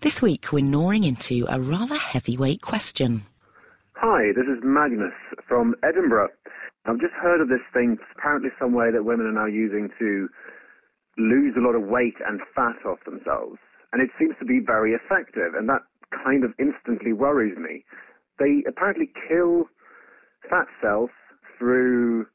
[0.00, 3.24] This week, we're gnawing into a rather heavyweight question.
[3.96, 5.12] Hi, this is Magnus
[5.48, 6.28] from Edinburgh.
[6.86, 10.28] I've just heard of this thing, apparently some way that women are now using to
[11.18, 13.58] lose a lot of weight and fat off themselves.
[13.92, 15.82] And it seems to be very effective, and that
[16.14, 17.84] kind of instantly worries me.
[18.38, 19.64] They apparently kill
[20.48, 21.10] fat cells
[21.58, 22.28] through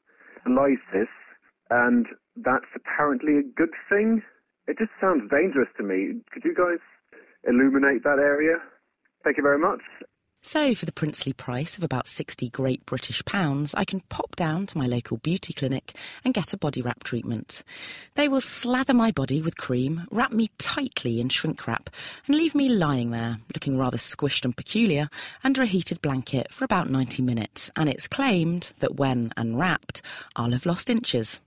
[0.46, 1.08] lysis,
[1.70, 4.20] and that's apparently a good thing.
[4.68, 6.20] It just sounds dangerous to me.
[6.30, 6.84] Could you guys
[7.46, 8.56] illuminate that area?
[9.22, 9.80] Thank you very much.
[10.46, 14.66] So, for the princely price of about 60 great British pounds, I can pop down
[14.66, 17.64] to my local beauty clinic and get a body wrap treatment.
[18.14, 21.88] They will slather my body with cream, wrap me tightly in shrink wrap,
[22.26, 25.08] and leave me lying there, looking rather squished and peculiar,
[25.42, 27.70] under a heated blanket for about 90 minutes.
[27.74, 30.02] And it's claimed that when unwrapped,
[30.36, 31.40] I'll have lost inches.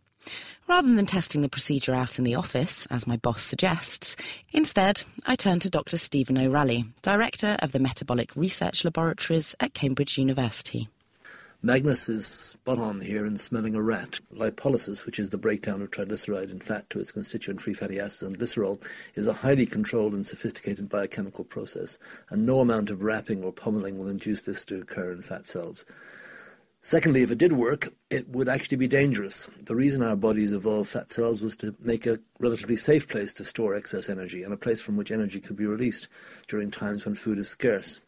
[0.67, 4.15] Rather than testing the procedure out in the office, as my boss suggests,
[4.51, 5.97] instead I turn to Dr.
[5.97, 10.89] Stephen O'Rahilly, Director of the Metabolic Research Laboratories at Cambridge University.
[11.63, 14.19] Magnus is spot on here in smelling a rat.
[14.31, 18.21] Lipolysis, which is the breakdown of triglyceride in fat to its constituent free fatty acids
[18.21, 18.79] and glycerol,
[19.15, 21.97] is a highly controlled and sophisticated biochemical process,
[22.29, 25.83] and no amount of wrapping or pummeling will induce this to occur in fat cells.
[26.81, 29.49] Secondly, if it did work, it would actually be dangerous.
[29.65, 33.45] The reason our bodies evolved fat cells was to make a relatively safe place to
[33.45, 36.07] store excess energy and a place from which energy could be released
[36.47, 38.01] during times when food is scarce.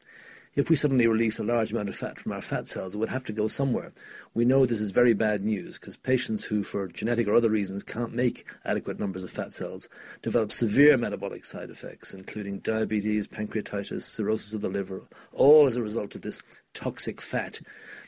[0.60, 3.08] If we suddenly release a large amount of fat from our fat cells, it would
[3.08, 3.94] have to go somewhere.
[4.34, 7.82] We know this is very bad news because patients who, for genetic or other reasons,
[7.82, 9.88] can't make adequate numbers of fat cells
[10.22, 15.82] develop severe metabolic side effects, including diabetes, pancreatitis, cirrhosis of the liver, all as a
[15.82, 17.62] result of this toxic fat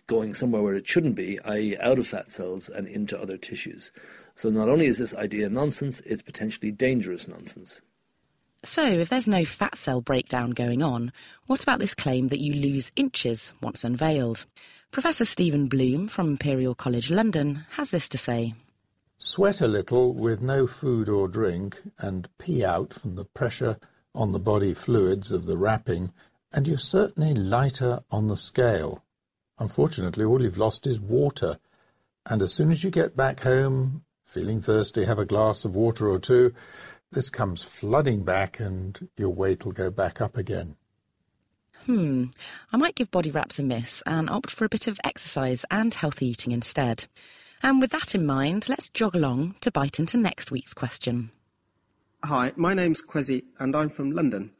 [0.08, 3.94] going somewhere where it shouldn't be, i.e., out of fat cells and into other tissues.
[4.36, 7.81] So not only is this idea nonsense, it's potentially dangerous nonsense.
[8.64, 11.12] So, if there's no fat cell breakdown going on,
[11.48, 14.46] what about this claim that you lose inches once unveiled?
[14.92, 18.54] Professor Stephen Bloom from Imperial College London has this to say.
[19.18, 23.78] Sweat a little with no food or drink and pee out from the pressure
[24.14, 26.14] on the body fluids of the wrapping,
[26.54, 29.04] and you're certainly lighter on the scale.
[29.58, 31.58] Unfortunately, all you've lost is water.
[32.30, 36.08] And as soon as you get back home, feeling thirsty, have a glass of water
[36.08, 36.54] or two,
[37.12, 40.76] this comes flooding back and your weight will go back up again.
[41.86, 42.26] Hmm,
[42.72, 45.94] I might give body wraps a miss and opt for a bit of exercise and
[45.94, 47.08] healthy eating instead.
[47.64, 51.32] And with that in mind, let's jog along to bite into next week's question.
[52.24, 54.52] Hi, my name's Kwesi and I'm from London.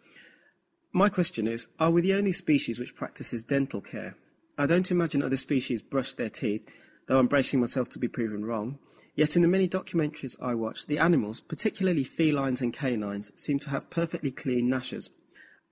[0.92, 4.18] My question is Are we the only species which practices dental care?
[4.58, 6.68] I don't imagine other species brush their teeth,
[7.12, 8.80] though I'm bracing myself to be proven wrong.
[9.16, 13.70] Yet in the many documentaries I watch, the animals, particularly felines and canines, seem to
[13.70, 15.10] have perfectly clean gnashes.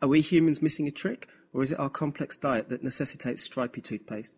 [0.01, 3.79] Are we humans missing a trick, or is it our complex diet that necessitates stripy
[3.79, 4.35] toothpaste?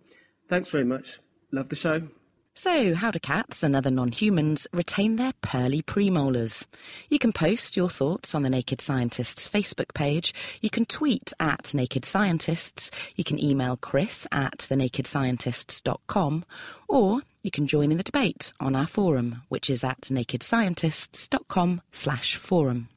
[0.47, 1.17] Thanks very much.
[1.51, 2.09] Love the show.
[2.53, 6.67] So, how do cats and other non humans retain their pearly premolars?
[7.09, 10.33] You can post your thoughts on the Naked Scientists Facebook page.
[10.61, 12.91] You can tweet at Naked Scientists.
[13.15, 16.45] You can email Chris at thenakedscientists.com.
[16.89, 22.35] Or you can join in the debate on our forum, which is at nakedscientists.com slash
[22.35, 22.89] forum.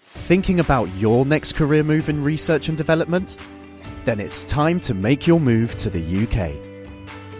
[0.00, 3.36] Thinking about your next career move in research and development?
[4.06, 6.67] Then it's time to make your move to the UK